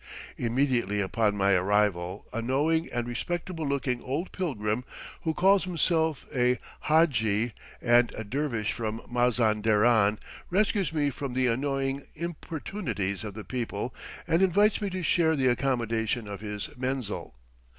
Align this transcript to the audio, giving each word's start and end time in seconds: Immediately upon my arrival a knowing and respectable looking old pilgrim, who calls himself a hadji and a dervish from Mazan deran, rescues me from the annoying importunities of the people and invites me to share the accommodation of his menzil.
Immediately 0.35 0.99
upon 0.99 1.37
my 1.37 1.53
arrival 1.53 2.25
a 2.33 2.41
knowing 2.41 2.89
and 2.91 3.07
respectable 3.07 3.67
looking 3.67 4.01
old 4.01 4.31
pilgrim, 4.31 4.83
who 5.21 5.35
calls 5.35 5.65
himself 5.65 6.25
a 6.35 6.57
hadji 6.79 7.53
and 7.83 8.11
a 8.17 8.23
dervish 8.23 8.71
from 8.71 9.03
Mazan 9.11 9.61
deran, 9.61 10.17
rescues 10.49 10.91
me 10.91 11.11
from 11.11 11.33
the 11.35 11.45
annoying 11.45 12.01
importunities 12.15 13.23
of 13.23 13.35
the 13.35 13.45
people 13.45 13.93
and 14.27 14.41
invites 14.41 14.81
me 14.81 14.89
to 14.89 15.03
share 15.03 15.35
the 15.35 15.45
accommodation 15.49 16.27
of 16.27 16.41
his 16.41 16.69
menzil. 16.75 17.35